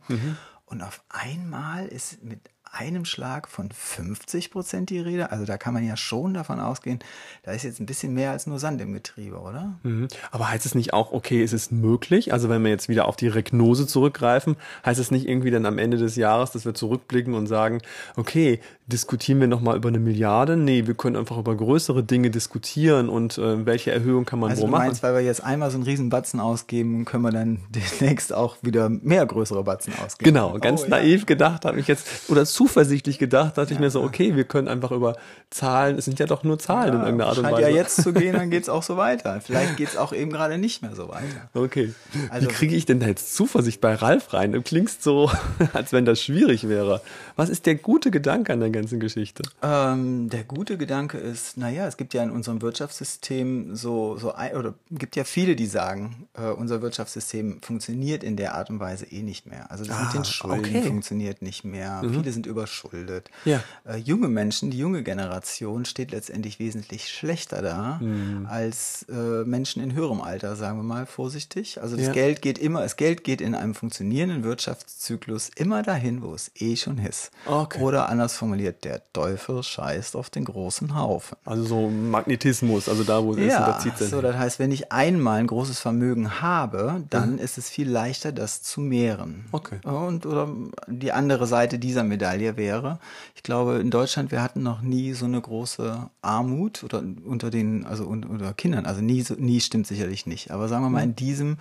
Und 0.65 0.81
auf 0.81 1.01
einmal 1.09 1.87
ist 1.87 2.23
mit 2.23 2.39
einem 2.77 3.05
Schlag 3.05 3.47
von 3.47 3.69
50 3.71 4.51
Prozent 4.51 4.89
die 4.89 4.99
Rede. 4.99 5.31
Also 5.31 5.45
da 5.45 5.57
kann 5.57 5.73
man 5.73 5.85
ja 5.85 5.97
schon 5.97 6.33
davon 6.33 6.59
ausgehen, 6.59 6.99
da 7.43 7.51
ist 7.51 7.63
jetzt 7.63 7.79
ein 7.79 7.85
bisschen 7.85 8.13
mehr 8.13 8.31
als 8.31 8.47
nur 8.47 8.59
Sand 8.59 8.81
im 8.81 8.93
Getriebe, 8.93 9.37
oder? 9.39 9.75
Mhm. 9.83 10.07
Aber 10.31 10.49
heißt 10.49 10.65
es 10.65 10.75
nicht 10.75 10.93
auch, 10.93 11.11
okay, 11.11 11.43
ist 11.43 11.53
es 11.53 11.71
möglich? 11.71 12.33
Also 12.33 12.49
wenn 12.49 12.63
wir 12.63 12.69
jetzt 12.71 12.89
wieder 12.89 13.07
auf 13.07 13.15
die 13.15 13.27
Regnose 13.27 13.87
zurückgreifen, 13.87 14.55
heißt 14.85 14.99
es 14.99 15.11
nicht 15.11 15.27
irgendwie 15.27 15.51
dann 15.51 15.65
am 15.65 15.77
Ende 15.77 15.97
des 15.97 16.15
Jahres, 16.15 16.51
dass 16.51 16.65
wir 16.65 16.73
zurückblicken 16.73 17.33
und 17.33 17.47
sagen, 17.47 17.81
okay, 18.15 18.59
diskutieren 18.87 19.39
wir 19.39 19.47
nochmal 19.47 19.75
über 19.75 19.89
eine 19.89 19.99
Milliarde? 19.99 20.55
Nee, 20.57 20.87
wir 20.87 20.93
können 20.93 21.15
einfach 21.15 21.37
über 21.37 21.55
größere 21.55 22.03
Dinge 22.03 22.29
diskutieren 22.31 23.09
und 23.09 23.37
äh, 23.37 23.65
welche 23.65 23.91
Erhöhung 23.91 24.25
kann 24.25 24.39
man 24.39 24.51
Also 24.51 24.61
wo 24.63 24.65
du 24.67 24.71
machen? 24.71 24.85
meinst, 24.87 25.03
weil 25.03 25.13
wir 25.13 25.21
jetzt 25.21 25.43
einmal 25.43 25.69
so 25.71 25.77
einen 25.77 25.83
riesen 25.83 26.09
Batzen 26.09 26.39
ausgeben, 26.39 27.05
können 27.05 27.23
wir 27.23 27.31
dann 27.31 27.59
demnächst 27.69 28.33
auch 28.33 28.57
wieder 28.61 28.89
mehr 28.89 29.25
größere 29.25 29.63
Batzen 29.63 29.93
ausgeben. 30.03 30.33
Genau, 30.33 30.57
ganz 30.59 30.81
Oh, 30.81 30.83
ja. 30.85 30.89
naiv 30.91 31.25
gedacht 31.25 31.65
habe 31.65 31.79
ich 31.79 31.87
jetzt, 31.87 32.29
oder 32.29 32.45
zuversichtlich 32.67 33.17
gedacht, 33.17 33.57
dachte 33.57 33.73
ich 33.73 33.79
mir 33.79 33.89
so, 33.89 34.01
okay, 34.03 34.35
wir 34.35 34.43
können 34.43 34.67
einfach 34.67 34.91
über 34.91 35.15
Zahlen, 35.49 35.97
es 35.97 36.05
sind 36.05 36.19
ja 36.19 36.25
doch 36.25 36.43
nur 36.43 36.59
Zahlen 36.59 36.93
in 36.95 36.99
irgendeiner 37.01 37.29
Art 37.29 37.37
und 37.37 37.45
Scheint 37.45 37.57
Weise. 37.57 37.69
ja 37.69 37.75
jetzt 37.75 38.01
zu 38.03 38.13
gehen, 38.13 38.33
dann 38.33 38.49
geht's 38.49 38.67
auch 38.69 38.83
so 38.83 38.97
weiter. 38.97 39.39
Vielleicht 39.41 39.77
geht's 39.77 39.95
auch 39.95 40.11
eben 40.13 40.31
gerade 40.31 40.57
nicht 40.57 40.81
mehr 40.81 40.95
so 40.95 41.07
weiter. 41.09 41.49
Okay. 41.53 41.93
Also- 42.29 42.47
Wie 42.47 42.53
kriege 42.53 42.75
ich 42.75 42.85
denn 42.85 42.99
da 42.99 43.07
jetzt 43.07 43.35
Zuversicht 43.35 43.79
bei 43.81 43.93
Ralf 43.95 44.33
rein? 44.33 44.51
Du 44.51 44.61
klingst 44.61 45.03
so, 45.03 45.31
als 45.73 45.93
wenn 45.93 46.05
das 46.05 46.21
schwierig 46.21 46.67
wäre. 46.67 47.01
Was 47.35 47.49
ist 47.49 47.65
der 47.65 47.75
gute 47.75 48.11
Gedanke 48.11 48.51
an 48.53 48.59
der 48.59 48.69
ganzen 48.71 48.99
Geschichte? 48.99 49.43
Ähm, 49.61 50.29
der 50.29 50.43
gute 50.43 50.77
Gedanke 50.77 51.17
ist, 51.17 51.57
naja, 51.57 51.87
es 51.87 51.97
gibt 51.97 52.13
ja 52.13 52.23
in 52.23 52.31
unserem 52.31 52.61
Wirtschaftssystem 52.61 53.75
so, 53.75 54.17
so 54.17 54.33
ein, 54.33 54.55
oder 54.55 54.73
gibt 54.91 55.15
ja 55.15 55.23
viele, 55.23 55.55
die 55.55 55.67
sagen, 55.67 56.27
äh, 56.33 56.47
unser 56.49 56.81
Wirtschaftssystem 56.81 57.61
funktioniert 57.61 58.23
in 58.23 58.35
der 58.35 58.55
Art 58.55 58.69
und 58.69 58.79
Weise 58.79 59.05
eh 59.05 59.21
nicht 59.21 59.45
mehr. 59.45 59.69
Also 59.71 59.85
das 59.85 59.95
Ah, 59.95 60.03
mit 60.05 60.13
den 60.13 60.25
Schulden 60.25 60.59
okay. 60.59 60.81
funktioniert 60.81 61.41
nicht 61.41 61.63
mehr. 61.63 62.01
Viele 62.11 62.31
sind 62.31 62.46
überschuldet. 62.47 63.29
Ja. 63.45 63.61
Äh, 63.87 63.97
junge 63.97 64.27
Menschen, 64.27 64.71
die 64.71 64.77
junge 64.79 65.03
Generation 65.03 65.85
steht 65.85 66.11
letztendlich 66.11 66.59
wesentlich 66.59 67.09
schlechter 67.09 67.61
da 67.61 67.99
Mhm. 68.01 68.45
als 68.49 69.05
äh, 69.09 69.43
Menschen 69.45 69.81
in 69.83 69.93
höherem 69.93 70.21
Alter, 70.21 70.55
sagen 70.55 70.77
wir 70.79 70.83
mal 70.83 71.05
vorsichtig. 71.05 71.81
Also 71.81 71.95
das 71.95 72.07
Ja. 72.07 72.13
Geld 72.13 72.41
geht 72.41 72.57
immer, 72.57 72.81
das 72.81 72.95
Geld 72.95 73.23
geht 73.23 73.41
in 73.41 73.53
einem 73.55 73.75
funktionierenden 73.75 74.43
Wirtschaftszyklus 74.43 75.49
immer 75.55 75.83
dahin, 75.83 76.21
wo 76.21 76.33
es 76.33 76.51
eh 76.55 76.75
schon 76.75 76.97
ist. 76.97 77.31
Okay. 77.45 77.81
Oder 77.81 78.09
anders 78.09 78.35
formuliert, 78.35 78.83
der 78.83 79.01
Teufel 79.13 79.63
scheißt 79.63 80.15
auf 80.15 80.29
den 80.29 80.45
großen 80.45 80.95
Haufen. 80.95 81.37
Also 81.45 81.63
so 81.63 81.89
Magnetismus, 81.89 82.87
also 82.89 83.03
da, 83.03 83.23
wo 83.23 83.33
es 83.33 83.39
ist, 83.39 83.47
Ja, 83.47 83.65
da 83.71 83.79
zieht 83.79 83.99
es. 83.99 84.09
so, 84.09 84.21
das 84.21 84.35
heißt, 84.37 84.59
wenn 84.59 84.71
ich 84.71 84.91
einmal 84.91 85.39
ein 85.39 85.47
großes 85.47 85.79
Vermögen 85.79 86.41
habe, 86.41 87.03
dann 87.09 87.37
ist 87.39 87.57
es 87.57 87.69
viel 87.69 87.89
leichter, 87.89 88.31
das 88.31 88.61
zu 88.63 88.81
mehren. 88.81 89.45
Okay. 89.51 89.79
Und 89.83 90.25
oder 90.25 90.49
die 90.87 91.11
andere 91.11 91.47
Seite 91.47 91.79
dieser 91.79 92.03
Medaille 92.03 92.36
wäre, 92.57 92.99
ich 93.35 93.43
glaube, 93.43 93.77
in 93.79 93.89
Deutschland, 93.89 94.31
wir 94.31 94.41
hatten 94.43 94.61
noch 94.63 94.81
nie 94.81 95.13
so 95.13 95.25
eine 95.25 95.41
große 95.41 96.09
Armut 96.21 96.83
oder 96.83 96.99
unter 97.25 97.49
den, 97.49 97.85
also 97.85 98.05
un- 98.05 98.23
unter 98.23 98.53
Kindern, 98.53 98.85
also 98.85 99.01
nie, 99.01 99.21
so, 99.21 99.33
nie 99.33 99.59
stimmt 99.59 99.87
sicherlich 99.87 100.25
nicht. 100.27 100.51
Aber 100.51 100.67
sagen 100.67 100.83
wir 100.83 100.89
mal, 100.89 101.03
in 101.03 101.15
diesem 101.15 101.57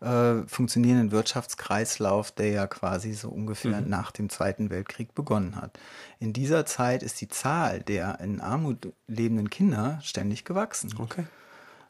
äh, 0.00 0.42
funktionierenden 0.46 1.12
Wirtschaftskreislauf, 1.12 2.32
der 2.32 2.50
ja 2.50 2.66
quasi 2.66 3.12
so 3.14 3.28
ungefähr 3.28 3.80
nach 3.80 4.10
dem 4.10 4.28
Zweiten 4.28 4.68
Weltkrieg 4.70 5.14
begonnen 5.14 5.56
hat. 5.56 5.78
In 6.18 6.32
dieser 6.32 6.66
Zeit 6.66 7.02
ist 7.02 7.20
die 7.20 7.28
Zahl 7.28 7.80
der 7.80 8.20
in 8.20 8.40
Armut 8.40 8.92
lebenden 9.06 9.48
Kinder 9.50 9.98
ständig 10.02 10.44
gewachsen. 10.44 10.92
Okay. 10.98 11.24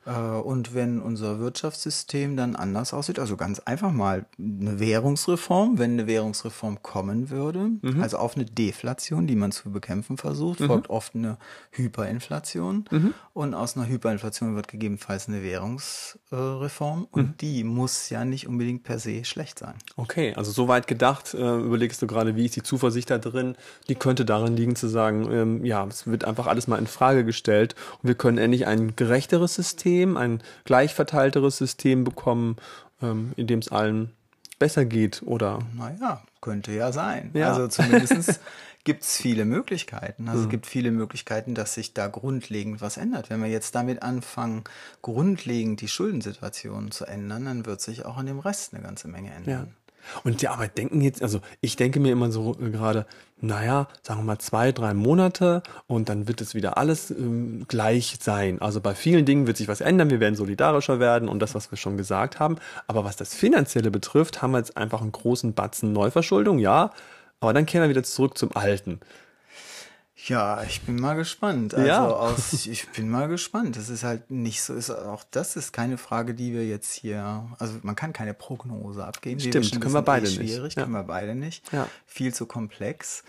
Äh, 0.06 0.12
Und 0.12 0.74
wenn 0.74 1.00
unser 1.00 1.40
Wirtschaftssystem 1.40 2.36
dann 2.36 2.56
anders 2.56 2.94
aussieht, 2.94 3.18
also 3.18 3.36
ganz 3.36 3.58
einfach 3.60 3.92
mal 3.92 4.26
eine 4.38 4.78
Währungsreform, 4.78 5.78
wenn 5.78 5.92
eine 5.92 6.06
Währungsreform 6.06 6.82
kommen 6.82 7.30
würde, 7.30 7.70
also 8.00 8.18
auf 8.18 8.36
eine 8.36 8.44
Deflation, 8.44 9.26
die 9.26 9.36
man 9.36 9.50
zu 9.52 9.70
bekämpfen 9.70 10.16
versucht, 10.16 10.60
folgt 10.60 10.90
oft 10.90 11.14
eine 11.14 11.38
Hyperinflation. 11.72 12.84
Und 13.32 13.54
aus 13.54 13.76
einer 13.76 13.88
Hyperinflation 13.88 14.54
wird 14.54 14.68
gegebenenfalls 14.68 15.28
eine 15.28 15.42
Währungsreform. 15.42 17.08
Und 17.10 17.40
die 17.40 17.64
muss 17.64 18.08
ja 18.10 18.24
nicht 18.24 18.46
unbedingt 18.46 18.84
per 18.84 18.98
se 18.98 19.24
schlecht 19.24 19.58
sein. 19.58 19.74
Okay, 19.96 20.34
also 20.34 20.52
soweit 20.52 20.86
gedacht, 20.86 21.34
äh, 21.34 21.56
überlegst 21.58 22.00
du 22.00 22.06
gerade, 22.06 22.36
wie 22.36 22.44
ist 22.46 22.56
die 22.56 22.62
Zuversicht 22.62 23.10
da 23.10 23.18
drin? 23.18 23.56
Die 23.88 23.94
könnte 23.94 24.24
darin 24.24 24.56
liegen 24.56 24.76
zu 24.76 24.88
sagen, 24.88 25.28
ähm, 25.32 25.64
ja, 25.64 25.84
es 25.86 26.06
wird 26.06 26.24
einfach 26.24 26.46
alles 26.46 26.68
mal 26.68 26.78
in 26.78 26.86
Frage 26.86 27.24
gestellt 27.24 27.74
und 28.02 28.08
wir 28.08 28.14
können 28.14 28.38
endlich 28.38 28.66
ein 28.66 28.94
gerechteres 28.96 29.54
System, 29.54 29.95
ein 30.04 30.42
gleich 30.64 30.94
verteilteres 30.94 31.56
System 31.56 32.04
bekommen, 32.04 32.56
ähm, 33.02 33.32
in 33.36 33.46
dem 33.46 33.60
es 33.60 33.70
allen 33.70 34.10
besser 34.58 34.84
geht 34.84 35.22
oder 35.24 35.60
Naja, 35.74 36.22
könnte 36.40 36.72
ja 36.72 36.92
sein. 36.92 37.30
Ja. 37.34 37.52
Also 37.52 37.68
zumindest 37.68 38.40
gibt 38.84 39.02
es 39.02 39.16
viele 39.16 39.44
Möglichkeiten. 39.44 40.28
Also 40.28 40.44
es 40.44 40.48
gibt 40.48 40.66
viele 40.66 40.90
Möglichkeiten, 40.90 41.54
dass 41.54 41.74
sich 41.74 41.92
da 41.92 42.06
grundlegend 42.06 42.80
was 42.80 42.96
ändert. 42.96 43.30
Wenn 43.30 43.42
wir 43.42 43.50
jetzt 43.50 43.74
damit 43.74 44.02
anfangen, 44.02 44.64
grundlegend 45.02 45.80
die 45.80 45.88
Schuldensituation 45.88 46.90
zu 46.90 47.04
ändern, 47.04 47.44
dann 47.44 47.66
wird 47.66 47.80
sich 47.80 48.06
auch 48.06 48.16
an 48.16 48.26
dem 48.26 48.38
Rest 48.38 48.72
eine 48.72 48.82
ganze 48.82 49.08
Menge 49.08 49.32
Ja. 49.50 49.66
Und 50.24 50.42
die 50.42 50.48
Arbeit 50.48 50.78
denken 50.78 51.00
jetzt, 51.00 51.22
also 51.22 51.40
ich 51.60 51.76
denke 51.76 52.00
mir 52.00 52.12
immer 52.12 52.30
so 52.30 52.56
äh, 52.60 52.70
gerade, 52.70 53.06
naja, 53.40 53.88
sagen 54.02 54.20
wir 54.20 54.24
mal 54.24 54.38
zwei, 54.38 54.72
drei 54.72 54.94
Monate 54.94 55.62
und 55.86 56.08
dann 56.08 56.26
wird 56.26 56.40
es 56.40 56.54
wieder 56.54 56.78
alles 56.78 57.10
ähm, 57.10 57.64
gleich 57.68 58.16
sein. 58.20 58.60
Also 58.60 58.80
bei 58.80 58.94
vielen 58.94 59.24
Dingen 59.24 59.46
wird 59.46 59.56
sich 59.56 59.68
was 59.68 59.80
ändern, 59.80 60.10
wir 60.10 60.20
werden 60.20 60.34
solidarischer 60.34 61.00
werden 61.00 61.28
und 61.28 61.40
das, 61.40 61.54
was 61.54 61.70
wir 61.70 61.78
schon 61.78 61.96
gesagt 61.96 62.40
haben. 62.40 62.56
Aber 62.86 63.04
was 63.04 63.16
das 63.16 63.34
Finanzielle 63.34 63.90
betrifft, 63.90 64.42
haben 64.42 64.52
wir 64.52 64.58
jetzt 64.58 64.76
einfach 64.76 65.02
einen 65.02 65.12
großen 65.12 65.54
Batzen 65.54 65.92
Neuverschuldung, 65.92 66.58
ja, 66.58 66.92
aber 67.40 67.52
dann 67.52 67.66
kehren 67.66 67.84
wir 67.84 67.90
wieder 67.90 68.02
zurück 68.02 68.38
zum 68.38 68.56
Alten. 68.56 69.00
Ja, 70.28 70.62
ich 70.62 70.80
bin 70.82 70.96
mal 70.96 71.14
gespannt. 71.14 71.74
Also 71.74 71.86
Ja. 71.86 72.06
aus, 72.08 72.66
ich 72.66 72.88
bin 72.88 73.10
mal 73.10 73.28
gespannt. 73.28 73.76
Das 73.76 73.90
ist 73.90 74.02
halt 74.02 74.30
nicht 74.30 74.62
so, 74.62 74.72
ist 74.74 74.90
auch 74.90 75.24
das 75.30 75.56
ist 75.56 75.72
keine 75.74 75.98
Frage, 75.98 76.34
die 76.34 76.54
wir 76.54 76.66
jetzt 76.66 76.92
hier, 76.94 77.46
also 77.58 77.74
man 77.82 77.96
kann 77.96 78.14
keine 78.14 78.32
Prognose 78.32 79.04
abgeben. 79.04 79.40
Stimmt, 79.40 79.66
schon 79.66 79.80
können 79.80 79.92
wir 79.94 79.98
wissen, 80.00 80.04
beide 80.06 80.26
eh 80.26 80.30
nicht. 80.38 80.52
Schwierig, 80.54 80.74
Ja. 80.74 80.82
können 80.82 80.94
wir 80.94 81.02
beide 81.02 81.34
nicht. 81.34 81.70
Ja. 81.72 81.86
Viel 82.06 82.32
zu 82.32 82.46
komplex. 82.46 83.24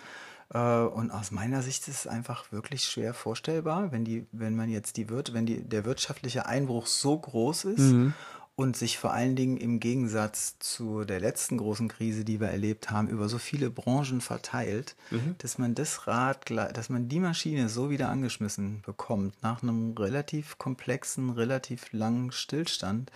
Äh, 0.54 0.60
und 0.60 1.12
aus 1.12 1.32
meiner 1.32 1.62
Sicht 1.62 1.90
ist 1.90 2.00
es 2.00 2.08
einfach 2.08 2.54
wirklich 2.54 2.86
schwer 2.86 3.14
vorstellbar, 3.14 3.92
wenn 3.92 4.06
die, 4.06 4.26
wenn 4.32 4.56
man 4.56 4.70
jetzt 4.70 4.96
die 4.96 5.10
wird, 5.10 5.34
wenn 5.34 5.46
die, 5.46 5.62
der 5.62 5.84
wirtschaftliche 5.84 6.46
Einbruch 6.46 6.88
so 6.88 7.20
groß 7.20 7.66
ist 7.66 7.80
Mhm. 7.80 8.14
Und 8.58 8.76
sich 8.76 8.98
vor 8.98 9.14
allen 9.14 9.36
Dingen 9.36 9.56
im 9.58 9.80
Gegensatz 9.80 10.58
zu 10.58 11.06
der 11.06 11.20
letzten 11.20 11.60
großen 11.60 11.88
Krise, 11.90 12.26
die 12.26 12.40
wir 12.42 12.48
erlebt 12.48 12.90
haben, 12.90 13.08
über 13.08 13.30
so 13.30 13.38
viele 13.38 13.70
Branchen 13.70 14.20
verteilt, 14.20 14.96
Mhm. 15.12 15.36
dass 15.38 15.60
man 15.60 15.76
das 15.76 16.08
Rad, 16.08 16.50
dass 16.50 16.90
man 16.90 17.08
die 17.08 17.20
Maschine 17.20 17.70
so 17.70 17.92
wieder 17.92 18.10
angeschmissen 18.10 18.82
bekommt 18.84 19.36
nach 19.44 19.62
einem 19.62 19.94
relativ 19.96 20.58
komplexen, 20.58 21.30
relativ 21.30 21.94
langen 21.94 22.32
Stillstand, 22.32 23.12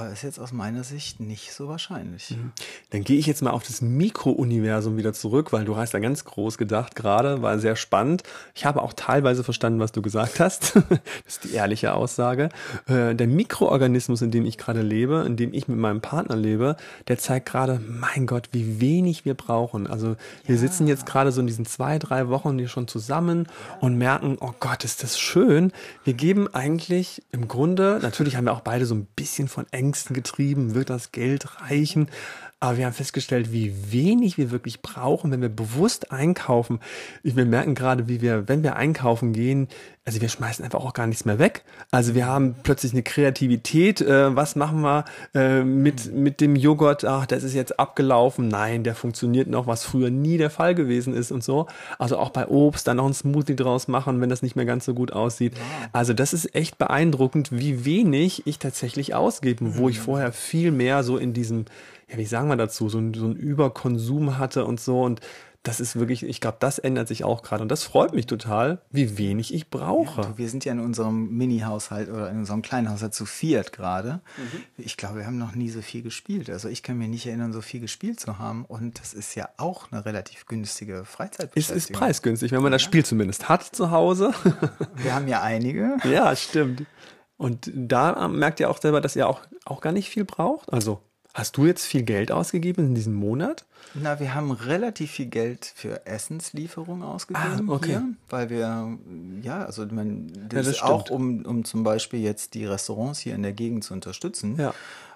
äh, 0.00 0.12
ist 0.12 0.22
jetzt 0.22 0.38
aus 0.38 0.52
meiner 0.52 0.84
Sicht 0.84 1.20
nicht 1.20 1.52
so 1.52 1.68
wahrscheinlich. 1.68 2.30
Mhm. 2.30 2.52
Dann 2.90 3.04
gehe 3.04 3.18
ich 3.18 3.26
jetzt 3.26 3.42
mal 3.42 3.50
auf 3.50 3.62
das 3.62 3.80
Mikrouniversum 3.80 4.96
wieder 4.96 5.12
zurück, 5.12 5.52
weil 5.52 5.64
du 5.64 5.76
hast 5.76 5.94
da 5.94 5.98
ganz 5.98 6.24
groß 6.24 6.58
gedacht 6.58 6.94
gerade, 6.96 7.42
war 7.42 7.58
sehr 7.58 7.76
spannend. 7.76 8.22
Ich 8.54 8.64
habe 8.64 8.82
auch 8.82 8.92
teilweise 8.92 9.44
verstanden, 9.44 9.80
was 9.80 9.92
du 9.92 10.02
gesagt 10.02 10.40
hast. 10.40 10.76
das 10.88 11.00
ist 11.26 11.44
die 11.44 11.52
ehrliche 11.52 11.94
Aussage. 11.94 12.48
Äh, 12.86 13.14
Der 13.14 13.26
Mikroorganismus, 13.26 14.22
in 14.22 14.30
dem 14.30 14.46
ich 14.46 14.58
gerade 14.58 14.82
lebe, 14.82 15.24
in 15.26 15.36
dem 15.36 15.52
ich 15.52 15.68
mit 15.68 15.78
meinem 15.78 16.00
Partner 16.00 16.36
lebe, 16.36 16.76
der 17.08 17.18
zeigt 17.18 17.46
gerade, 17.46 17.80
mein 17.86 18.26
Gott, 18.26 18.48
wie 18.52 18.80
wenig 18.80 19.24
wir 19.24 19.34
brauchen. 19.34 19.86
Also 19.86 20.16
wir 20.44 20.58
sitzen 20.58 20.86
jetzt 20.86 21.06
gerade 21.06 21.32
so 21.32 21.40
in 21.40 21.46
diesen 21.46 21.66
zwei, 21.66 21.98
drei 21.98 22.28
Wochen 22.28 22.58
hier 22.58 22.68
schon 22.68 22.88
zusammen 22.88 23.46
und 23.80 23.96
merken, 23.96 24.36
oh 24.40 24.52
Gott, 24.60 24.84
ist 24.84 25.02
das 25.02 25.18
schön. 25.18 25.72
Wir 26.04 26.14
geben 26.14 26.48
eigentlich 26.54 27.22
im 27.32 27.48
Grunde, 27.48 27.98
natürlich 28.02 28.36
haben 28.36 28.44
wir 28.44 28.52
auch 28.52 28.60
beide 28.60 28.86
so 28.86 28.94
ein 28.94 29.06
bisschen 29.16 29.48
von 29.48 29.66
Ängsten 29.86 30.14
getrieben, 30.14 30.74
wird 30.74 30.90
das 30.90 31.12
Geld 31.12 31.60
reichen? 31.60 32.08
Aber 32.58 32.78
wir 32.78 32.86
haben 32.86 32.94
festgestellt, 32.94 33.52
wie 33.52 33.92
wenig 33.92 34.38
wir 34.38 34.50
wirklich 34.50 34.80
brauchen, 34.80 35.30
wenn 35.30 35.42
wir 35.42 35.50
bewusst 35.50 36.10
einkaufen. 36.10 36.80
Wir 37.22 37.44
merken 37.44 37.74
gerade, 37.74 38.08
wie 38.08 38.22
wir, 38.22 38.48
wenn 38.48 38.62
wir 38.62 38.76
einkaufen 38.76 39.34
gehen, 39.34 39.68
also 40.06 40.20
wir 40.20 40.28
schmeißen 40.28 40.64
einfach 40.64 40.80
auch 40.80 40.94
gar 40.94 41.06
nichts 41.08 41.24
mehr 41.24 41.38
weg. 41.38 41.64
Also 41.90 42.14
wir 42.14 42.26
haben 42.26 42.54
plötzlich 42.62 42.92
eine 42.92 43.02
Kreativität. 43.02 44.00
Äh, 44.00 44.34
was 44.36 44.54
machen 44.54 44.80
wir 44.80 45.04
äh, 45.34 45.64
mit, 45.64 46.14
mit 46.14 46.40
dem 46.40 46.54
Joghurt? 46.54 47.04
Ach, 47.04 47.26
das 47.26 47.42
ist 47.42 47.54
jetzt 47.54 47.78
abgelaufen. 47.78 48.46
Nein, 48.46 48.84
der 48.84 48.94
funktioniert 48.94 49.48
noch, 49.48 49.66
was 49.66 49.84
früher 49.84 50.10
nie 50.10 50.38
der 50.38 50.48
Fall 50.48 50.76
gewesen 50.76 51.12
ist 51.12 51.32
und 51.32 51.42
so. 51.42 51.66
Also 51.98 52.18
auch 52.18 52.30
bei 52.30 52.46
Obst 52.46 52.86
dann 52.86 52.98
noch 52.98 53.06
ein 53.06 53.14
Smoothie 53.14 53.56
draus 53.56 53.88
machen, 53.88 54.20
wenn 54.20 54.30
das 54.30 54.42
nicht 54.42 54.54
mehr 54.54 54.64
ganz 54.64 54.84
so 54.84 54.94
gut 54.94 55.12
aussieht. 55.12 55.54
Also 55.92 56.14
das 56.14 56.32
ist 56.32 56.54
echt 56.54 56.78
beeindruckend, 56.78 57.50
wie 57.50 57.84
wenig 57.84 58.46
ich 58.46 58.60
tatsächlich 58.60 59.14
ausgebe, 59.14 59.76
wo 59.76 59.88
ich 59.88 59.98
vorher 59.98 60.32
viel 60.32 60.70
mehr 60.70 61.02
so 61.02 61.18
in 61.18 61.32
diesem 61.32 61.64
ja, 62.08 62.18
wie 62.18 62.24
sagen 62.24 62.48
wir 62.48 62.56
dazu, 62.56 62.88
so 62.88 62.98
ein, 62.98 63.14
so 63.14 63.26
ein 63.26 63.36
Überkonsum 63.36 64.38
hatte 64.38 64.64
und 64.64 64.80
so. 64.80 65.02
Und 65.02 65.20
das 65.66 65.80
ist 65.80 65.96
wirklich, 65.96 66.22
ich 66.22 66.40
glaube, 66.40 66.58
das 66.60 66.78
ändert 66.78 67.08
sich 67.08 67.24
auch 67.24 67.42
gerade. 67.42 67.62
Und 67.62 67.68
das 67.70 67.82
freut 67.82 68.14
mich 68.14 68.26
total, 68.26 68.80
wie 68.90 69.18
wenig 69.18 69.52
ich 69.52 69.68
brauche. 69.68 70.20
Du, 70.20 70.38
Wir 70.38 70.48
sind 70.48 70.64
ja 70.64 70.72
in 70.72 70.78
unserem 70.78 71.36
Mini-Haushalt 71.36 72.08
oder 72.08 72.30
in 72.30 72.38
unserem 72.38 72.62
kleinen 72.62 72.88
Haushalt 72.88 73.14
zu 73.14 73.26
viert 73.26 73.72
gerade. 73.72 74.20
Mhm. 74.36 74.62
Ich 74.78 74.96
glaube, 74.96 75.18
wir 75.18 75.26
haben 75.26 75.38
noch 75.38 75.56
nie 75.56 75.68
so 75.68 75.82
viel 75.82 76.02
gespielt. 76.02 76.50
Also 76.50 76.68
ich 76.68 76.84
kann 76.84 76.96
mir 76.96 77.08
nicht 77.08 77.26
erinnern, 77.26 77.52
so 77.52 77.60
viel 77.60 77.80
gespielt 77.80 78.20
zu 78.20 78.38
haben. 78.38 78.64
Und 78.64 79.00
das 79.00 79.12
ist 79.12 79.34
ja 79.34 79.48
auch 79.56 79.90
eine 79.90 80.04
relativ 80.04 80.46
günstige 80.46 80.98
es 80.98 81.08
Freizeitbeschäftigung. 81.08 81.78
ist 81.78 81.92
preisgünstig, 81.92 82.52
wenn 82.52 82.62
man 82.62 82.70
das 82.70 82.82
Spiel 82.82 83.04
zumindest 83.04 83.48
hat 83.48 83.64
zu 83.64 83.90
Hause. 83.90 84.32
Wir 84.94 85.14
haben 85.14 85.26
ja 85.26 85.42
einige. 85.42 85.96
ja, 86.04 86.36
stimmt. 86.36 86.84
Und 87.38 87.72
da 87.74 88.28
merkt 88.28 88.60
ihr 88.60 88.70
auch 88.70 88.80
selber, 88.80 89.00
dass 89.00 89.16
ihr 89.16 89.28
auch, 89.28 89.40
auch 89.64 89.80
gar 89.80 89.92
nicht 89.92 90.08
viel 90.08 90.24
braucht. 90.24 90.72
Also, 90.72 91.02
hast 91.38 91.56
du 91.56 91.66
jetzt 91.66 91.84
viel 91.84 92.02
Geld 92.02 92.32
ausgegeben 92.32 92.86
in 92.86 92.94
diesem 92.94 93.14
Monat? 93.14 93.64
Na, 93.94 94.18
wir 94.20 94.34
haben 94.34 94.50
relativ 94.50 95.10
viel 95.12 95.26
Geld 95.26 95.64
für 95.74 96.06
Essenslieferung 96.06 97.02
ausgegeben 97.02 97.68
Ah, 97.70 97.72
okay. 97.72 97.88
hier, 97.90 98.02
weil 98.28 98.50
wir, 98.50 98.98
ja, 99.42 99.64
also 99.64 99.86
man, 99.86 100.26
das, 100.48 100.66
das 100.66 100.66
ist 100.76 100.82
auch, 100.82 101.08
um, 101.10 101.44
um 101.46 101.64
zum 101.64 101.82
Beispiel 101.84 102.20
jetzt 102.20 102.54
die 102.54 102.66
Restaurants 102.66 103.20
hier 103.20 103.34
in 103.34 103.42
der 103.42 103.52
Gegend 103.52 103.84
zu 103.84 103.94
unterstützen. 103.94 104.56
Ja. 104.58 104.70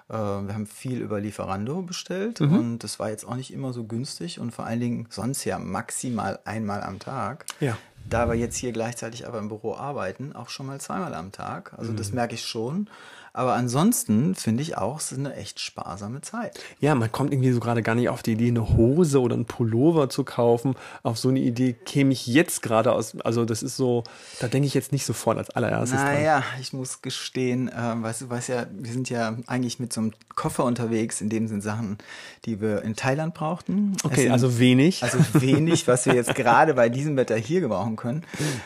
Äh, 0.09 0.13
wir 0.47 0.53
haben 0.53 0.65
viel 0.67 0.99
über 1.01 1.19
Lieferando 1.19 1.81
bestellt 1.83 2.39
Mhm. 2.39 2.57
und 2.57 2.79
das 2.79 2.97
war 2.99 3.09
jetzt 3.09 3.25
auch 3.27 3.35
nicht 3.35 3.53
immer 3.53 3.73
so 3.73 3.83
günstig 3.83 4.39
und 4.39 4.51
vor 4.51 4.65
allen 4.65 4.79
Dingen 4.79 5.07
sonst 5.09 5.43
ja 5.45 5.59
maximal 5.59 6.39
einmal 6.45 6.81
am 6.83 6.97
Tag. 6.99 7.45
Ja. 7.59 7.77
Da 8.09 8.27
wir 8.27 8.35
jetzt 8.35 8.57
hier 8.57 8.71
gleichzeitig 8.71 9.27
aber 9.27 9.37
im 9.37 9.47
Büro 9.47 9.75
arbeiten, 9.75 10.33
auch 10.35 10.49
schon 10.49 10.65
mal 10.65 10.81
zweimal 10.81 11.13
am 11.13 11.31
Tag. 11.31 11.73
Also 11.77 11.91
Mhm. 11.91 11.97
das 11.97 12.11
merke 12.13 12.33
ich 12.33 12.43
schon. 12.43 12.89
Aber 13.33 13.53
ansonsten 13.53 14.35
finde 14.35 14.61
ich 14.61 14.77
auch, 14.77 14.99
es 14.99 15.11
ist 15.11 15.19
eine 15.19 15.35
echt 15.35 15.59
sparsame 15.59 16.21
Zeit. 16.21 16.59
Ja, 16.79 16.95
man 16.95 17.11
kommt 17.11 17.31
irgendwie 17.31 17.51
so 17.51 17.59
gerade 17.59 17.81
gar 17.81 17.95
nicht 17.95 18.09
auf 18.09 18.23
die 18.23 18.33
Idee, 18.33 18.49
eine 18.49 18.75
Hose 18.75 19.21
oder 19.21 19.35
einen 19.35 19.45
Pullover 19.45 20.09
zu 20.09 20.23
kaufen. 20.23 20.75
Auf 21.03 21.17
so 21.17 21.29
eine 21.29 21.39
Idee 21.39 21.73
käme 21.73 22.11
ich 22.11 22.27
jetzt 22.27 22.61
gerade 22.61 22.91
aus. 22.91 23.19
Also 23.21 23.45
das 23.45 23.63
ist 23.63 23.77
so, 23.77 24.03
da 24.39 24.47
denke 24.47 24.67
ich 24.67 24.73
jetzt 24.73 24.91
nicht 24.91 25.05
sofort 25.05 25.37
als 25.37 25.49
allererstes 25.49 25.99
dran. 25.99 26.13
Naja, 26.13 26.43
ich 26.59 26.73
muss 26.73 27.01
gestehen, 27.01 27.69
äh, 27.69 27.73
weißt 27.73 28.21
du, 28.21 28.29
weißt 28.29 28.49
ja, 28.49 28.65
wir 28.71 28.91
sind 28.91 29.09
ja 29.09 29.37
eigentlich 29.47 29.79
mit 29.79 29.93
so 29.93 30.01
einem 30.01 30.13
Koffer 30.35 30.65
unterwegs, 30.65 31.21
in 31.21 31.29
dem 31.29 31.47
sind 31.47 31.61
Sachen, 31.61 31.97
die 32.45 32.59
wir 32.59 32.81
in 32.81 32.95
Thailand 32.95 33.33
brauchten. 33.33 33.95
Okay, 34.03 34.23
sind, 34.23 34.31
also 34.31 34.59
wenig. 34.59 35.03
Also 35.03 35.19
wenig, 35.33 35.87
was 35.87 36.05
wir 36.05 36.15
jetzt 36.15 36.35
gerade 36.35 36.73
bei 36.73 36.89
diesem 36.89 37.15
Wetter 37.15 37.35
hier 37.35 37.61
gebrauchen 37.61 37.95
können. 37.95 38.23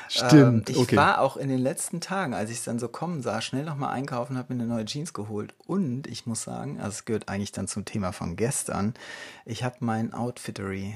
Stimmt, 0.10 0.70
ich 0.70 0.78
okay. 0.78 0.96
war 0.96 1.22
auch 1.22 1.38
in 1.38 1.50
den 1.50 1.60
letzten 1.60 2.02
Tagen, 2.02 2.34
als 2.34 2.50
ich 2.50 2.58
es 2.58 2.64
dann 2.64 2.80
so 2.80 2.88
kommen 2.88 3.22
sah, 3.22 3.42
schnell 3.42 3.64
nochmal 3.64 3.94
einkaufen, 3.94 4.38
habe 4.38 4.54
mir 4.54 4.55
eine 4.56 4.68
neue 4.68 4.86
Jeans 4.86 5.14
geholt. 5.14 5.54
Und 5.66 6.08
ich 6.08 6.26
muss 6.26 6.44
sagen, 6.44 6.80
also 6.80 6.90
es 6.90 7.06
gehört 7.06 7.30
eigentlich 7.30 7.52
dann 7.52 7.68
zum 7.68 7.86
Thema 7.86 8.12
von 8.12 8.36
gestern, 8.36 8.94
ich 9.46 9.64
habe 9.64 9.78
mein 9.80 10.14
Outfittery 10.14 10.96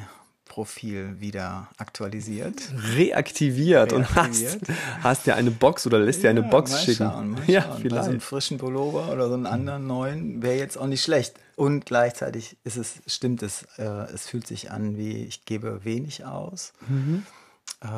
Profil 0.50 1.22
wieder 1.22 1.70
aktualisiert. 1.78 2.56
reaktiviert, 2.96 3.94
und 3.94 4.04
Reaktiviert. 4.16 4.60
hast, 4.68 5.04
hast 5.04 5.26
dir 5.28 5.36
eine 5.36 5.52
Box 5.52 5.88
oder 5.88 6.00
lässt 6.00 6.24
dir 6.24 6.32
eine 6.32 6.42
Ja, 6.42 6.48
Box 6.48 6.72
mal 6.72 6.78
schicken. 6.80 6.98
Schauen, 6.98 7.32
mal 7.32 7.44
ja, 7.48 7.62
schauen. 7.62 7.70
Bei 7.70 7.76
so 7.76 7.82
vielleicht. 7.82 8.10
einem 8.10 8.20
frischen 8.20 8.58
Pullover 8.58 9.14
oder 9.14 9.28
so 9.30 9.36
einen 9.36 9.46
anderen 9.46 9.88
neuen 9.88 10.42
wäre 10.42 10.58
jetzt 10.58 10.78
auch 10.78 10.88
nicht 10.88 11.04
schlecht. 11.04 11.36
Und 11.56 11.86
gleichzeitig 11.86 12.58
ist 12.64 12.78
es, 12.78 12.96
stimmt 13.06 13.44
es, 13.44 13.64
äh, 13.78 13.84
es 13.84 14.28
fühlt 14.28 14.48
sich 14.48 14.72
an 14.72 14.98
wie, 14.98 15.24
ich 15.24 15.46
gebe 15.46 15.86
wenig 15.86 16.26
aus. 16.26 16.74
Äh, 16.90 17.22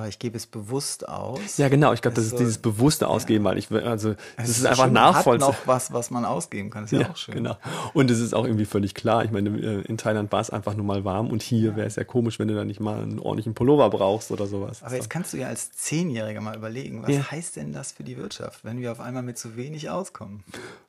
ich 0.07 0.19
gebe 0.19 0.38
es 0.38 0.45
bewusst 0.45 1.09
aus. 1.09 1.57
ja, 1.57 1.67
genau. 1.67 1.91
Ich 1.93 2.03
glaube, 2.03 2.13
das 2.13 2.25
ist 2.25 2.29
soll- 2.31 2.39
dieses 2.39 2.59
bewusste 2.59 3.07
Ausgeben, 3.07 3.43
weil 3.45 3.57
ich 3.57 3.71
will, 3.71 3.81
also 3.81 4.13
das 4.38 4.50
Es 4.50 4.57
ist 4.59 4.65
einfach 4.67 4.83
schön, 4.85 4.93
man 4.93 5.03
hat 5.05 5.13
nachvollziehbar. 5.15 5.50
noch 5.50 5.67
was, 5.67 5.91
was 5.91 6.11
man 6.11 6.23
ausgeben 6.23 6.69
kann. 6.69 6.83
Ist 6.83 6.91
ja, 6.91 7.01
Ja, 7.01 7.09
auch 7.09 7.17
schön. 7.17 7.33
genau. 7.33 7.57
Und 7.95 8.11
es 8.11 8.19
ist 8.19 8.35
auch 8.35 8.45
irgendwie 8.45 8.65
völlig 8.65 8.93
klar. 8.93 9.25
Ich 9.25 9.31
meine, 9.31 9.50
äh, 9.50 9.81
in 9.81 9.97
Thailand 9.97 10.31
war 10.31 10.39
es 10.39 10.51
einfach 10.51 10.75
nur 10.75 10.85
mal 10.85 11.03
warm 11.03 11.31
und 11.31 11.41
hier 11.41 11.75
wäre 11.75 11.88
es 11.88 11.95
ja 11.95 12.03
komisch, 12.03 12.38
wenn 12.38 12.47
du 12.47 12.53
da 12.53 12.63
nicht 12.63 12.79
mal 12.79 13.01
einen 13.01 13.17
ordentlichen 13.19 13.55
Pullover 13.55 13.89
brauchst 13.89 14.29
oder 14.29 14.45
sowas. 14.45 14.83
Aber 14.83 14.95
jetzt 14.95 15.09
kannst 15.09 15.33
du 15.33 15.38
ja 15.38 15.47
als 15.47 15.71
Zehnjähriger 15.71 16.41
mal 16.41 16.55
überlegen, 16.55 17.01
was 17.01 17.09
Ja. 17.09 17.31
heißt 17.31 17.55
denn 17.55 17.73
das 17.73 17.91
für 17.91 18.03
die 18.03 18.17
Wirtschaft, 18.17 18.63
wenn 18.63 18.79
wir 18.79 18.91
auf 18.91 19.00
einmal 19.00 19.23
mit 19.23 19.39
so 19.39 19.55
wenig 19.55 19.89
auskommen? 19.89 20.43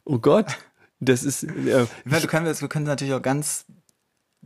oh 0.05 0.19
Gott, 0.19 0.59
das 1.01 1.23
ist, 1.23 1.45
äh, 1.45 1.49
Ich 1.85 1.89
meine, 2.05 2.21
du 2.21 2.27
können, 2.29 2.45
wir 2.45 2.69
können 2.69 2.85
natürlich 2.85 3.15
auch 3.15 3.23
ganz, 3.23 3.65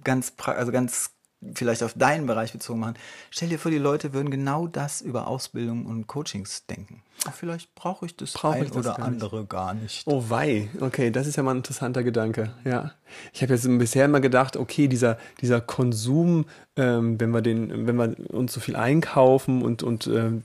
ganz, 0.05 0.33
also 0.45 0.71
ganz 0.71 1.11
vielleicht 1.55 1.83
auf 1.83 1.95
deinen 1.95 2.27
Bereich 2.27 2.53
bezogen 2.53 2.81
machen. 2.81 2.95
Stell 3.31 3.49
dir 3.49 3.59
vor, 3.59 3.71
die 3.71 3.79
Leute 3.79 4.13
würden 4.13 4.31
genau 4.31 4.67
das 4.67 5.01
über 5.01 5.27
Ausbildung 5.27 5.87
und 5.87 6.07
Coachings 6.07 6.67
denken. 6.67 7.03
Ach, 7.27 7.35
vielleicht 7.35 7.75
brauche 7.75 8.07
ich 8.07 8.17
das 8.17 8.33
Brauche 8.33 8.57
ein 8.57 8.65
ich 8.65 8.71
das 8.71 8.79
oder 8.79 8.97
gar 8.97 8.99
nicht. 8.99 9.23
andere 9.23 9.45
gar 9.47 9.75
nicht. 9.75 10.07
Oh 10.07 10.25
wei, 10.29 10.69
okay, 10.81 11.11
das 11.11 11.27
ist 11.27 11.37
ja 11.37 11.43
mal 11.43 11.53
ein 11.53 11.59
interessanter 11.59 12.03
Gedanke. 12.03 12.53
Ja, 12.65 12.93
ich 13.33 13.43
habe 13.43 13.55
jetzt 13.55 13.67
bisher 13.79 14.05
immer 14.05 14.21
gedacht, 14.21 14.57
okay, 14.57 14.89
dieser 14.89 15.19
dieser 15.41 15.61
Konsum, 15.61 16.47
ähm, 16.77 17.19
wenn 17.21 17.31
wir 17.31 17.43
den, 17.43 17.87
wenn 17.87 17.97
wir 17.97 18.15
uns 18.31 18.53
so 18.53 18.61
viel 18.61 18.77
einkaufen 18.77 19.63
und 19.63 19.83
und 19.83 20.07
ähm, 20.07 20.45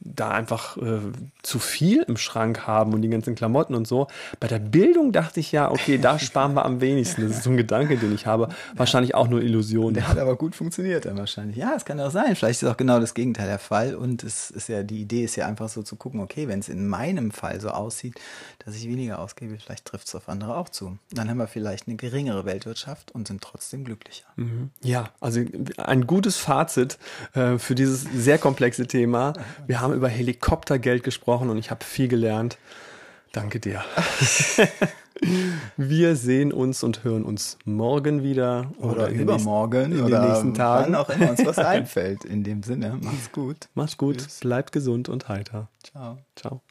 da 0.00 0.30
einfach 0.30 0.76
äh, 0.76 1.00
zu 1.42 1.58
viel 1.58 2.02
im 2.02 2.16
Schrank 2.16 2.66
haben 2.66 2.92
und 2.94 3.02
die 3.02 3.08
ganzen 3.08 3.34
Klamotten 3.34 3.74
und 3.74 3.86
so. 3.86 4.06
Bei 4.38 4.48
der 4.48 4.58
Bildung 4.58 5.12
dachte 5.12 5.40
ich 5.40 5.52
ja, 5.52 5.70
okay, 5.70 5.98
da 5.98 6.18
sparen 6.18 6.54
wir 6.54 6.64
am 6.64 6.80
wenigsten. 6.80 7.22
Das 7.22 7.38
ist 7.38 7.44
so 7.44 7.50
ein 7.50 7.56
Gedanke, 7.56 7.96
den 7.96 8.14
ich 8.14 8.26
habe. 8.26 8.48
Wahrscheinlich 8.74 9.14
auch 9.14 9.28
nur 9.28 9.42
Illusion. 9.42 9.94
Der 9.94 10.08
hat 10.08 10.18
aber 10.18 10.36
gut 10.36 10.54
funktioniert 10.54 11.04
dann 11.04 11.18
wahrscheinlich. 11.18 11.56
Ja, 11.56 11.74
es 11.76 11.84
kann 11.84 12.00
auch 12.00 12.10
sein. 12.10 12.36
Vielleicht 12.36 12.62
ist 12.62 12.68
auch 12.68 12.76
genau 12.76 13.00
das 13.00 13.14
Gegenteil 13.14 13.46
der 13.46 13.58
Fall. 13.58 13.94
Und 13.94 14.24
es 14.24 14.50
ist 14.50 14.68
ja, 14.68 14.82
die 14.82 15.02
Idee 15.02 15.24
ist 15.24 15.36
ja 15.36 15.46
einfach 15.46 15.68
so 15.68 15.82
zu 15.82 15.96
gucken, 15.96 16.20
okay, 16.20 16.48
wenn 16.48 16.60
es 16.60 16.68
in 16.68 16.88
meinem 16.88 17.30
Fall 17.30 17.60
so 17.60 17.68
aussieht, 17.68 18.18
dass 18.64 18.76
ich 18.76 18.88
weniger 18.88 19.18
ausgebe, 19.18 19.58
vielleicht 19.58 19.84
trifft 19.84 20.08
es 20.08 20.14
auf 20.14 20.28
andere 20.28 20.56
auch 20.56 20.68
zu. 20.68 20.98
Dann 21.12 21.28
haben 21.28 21.38
wir 21.38 21.48
vielleicht 21.48 21.86
eine 21.86 21.96
geringere 21.96 22.44
Weltwirtschaft 22.44 23.12
und 23.12 23.28
sind 23.28 23.42
trotzdem 23.42 23.84
glücklicher. 23.84 24.26
Ja, 24.82 25.10
also 25.20 25.40
ein 25.76 26.06
gutes 26.06 26.36
Fazit 26.36 26.98
äh, 27.34 27.58
für 27.58 27.74
dieses 27.74 28.02
sehr 28.14 28.38
komplexe 28.38 28.86
Thema. 28.86 29.32
Wir 29.66 29.80
haben 29.80 29.94
über 29.94 30.08
Helikoptergeld 30.08 31.02
gesprochen 31.02 31.50
und 31.50 31.58
ich 31.58 31.70
habe 31.70 31.84
viel 31.84 32.08
gelernt. 32.08 32.58
Danke 33.32 33.60
dir. 33.60 33.82
Wir 35.76 36.16
sehen 36.16 36.50
uns 36.52 36.82
und 36.82 37.04
hören 37.04 37.24
uns 37.24 37.58
morgen 37.66 38.22
wieder 38.22 38.70
Oder, 38.78 39.08
in 39.08 39.14
den 39.14 39.22
übermorgen 39.22 39.90
nächsten, 39.90 39.98
in 39.98 40.04
oder 40.06 40.20
den 40.20 40.28
nächsten 40.30 40.54
Tagen. 40.54 40.84
wann 40.86 40.94
auch 40.94 41.10
immer 41.10 41.30
uns 41.30 41.44
was 41.44 41.58
einfällt. 41.58 42.24
In 42.24 42.42
dem 42.42 42.62
Sinne, 42.62 42.98
macht's 43.02 43.30
gut. 43.30 43.68
Macht's 43.74 43.98
gut, 43.98 44.18
Tschüss. 44.18 44.40
bleibt 44.40 44.72
gesund 44.72 45.08
und 45.10 45.28
heiter. 45.28 45.68
Ciao. 45.82 46.18
Ciao. 46.36 46.62